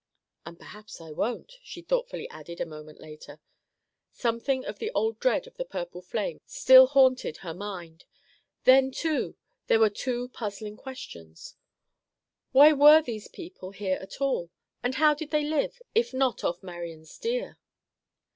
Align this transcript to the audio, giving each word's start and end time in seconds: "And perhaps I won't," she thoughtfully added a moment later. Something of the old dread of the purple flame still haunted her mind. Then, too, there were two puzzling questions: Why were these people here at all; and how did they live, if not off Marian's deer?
"And 0.47 0.57
perhaps 0.57 0.99
I 0.99 1.11
won't," 1.11 1.57
she 1.61 1.83
thoughtfully 1.83 2.27
added 2.31 2.59
a 2.59 2.65
moment 2.65 2.99
later. 2.99 3.39
Something 4.11 4.65
of 4.65 4.79
the 4.79 4.89
old 4.95 5.19
dread 5.19 5.45
of 5.45 5.57
the 5.57 5.63
purple 5.63 6.01
flame 6.01 6.41
still 6.47 6.87
haunted 6.87 7.37
her 7.45 7.53
mind. 7.53 8.05
Then, 8.63 8.89
too, 8.89 9.35
there 9.67 9.77
were 9.79 9.91
two 9.91 10.29
puzzling 10.29 10.75
questions: 10.75 11.55
Why 12.51 12.73
were 12.73 13.03
these 13.03 13.27
people 13.27 13.73
here 13.73 13.99
at 14.01 14.19
all; 14.19 14.49
and 14.81 14.95
how 14.95 15.13
did 15.13 15.29
they 15.29 15.43
live, 15.43 15.79
if 15.93 16.15
not 16.15 16.43
off 16.43 16.63
Marian's 16.63 17.15
deer? 17.19 17.59